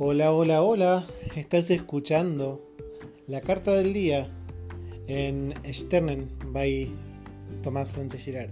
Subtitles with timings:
[0.00, 1.06] Hola, hola, hola.
[1.34, 2.64] Estás escuchando
[3.26, 4.30] la carta del día
[5.08, 6.88] en Sternen by
[7.64, 8.50] Tomás Sánchez Girard.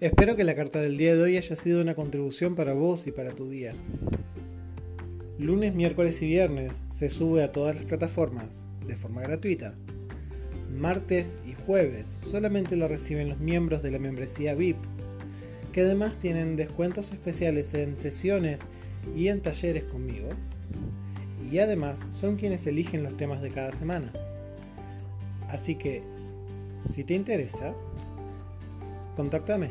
[0.00, 3.12] Espero que la carta del día de hoy haya sido una contribución para vos y
[3.12, 3.74] para tu día.
[5.38, 9.74] Lunes, miércoles y viernes se sube a todas las plataformas de forma gratuita.
[10.70, 14.76] Martes y jueves solamente lo reciben los miembros de la membresía VIP,
[15.72, 18.62] que además tienen descuentos especiales en sesiones
[19.14, 20.28] y en talleres conmigo.
[21.50, 24.12] Y además son quienes eligen los temas de cada semana.
[25.48, 26.02] Así que,
[26.88, 27.74] si te interesa,
[29.14, 29.70] contáctame.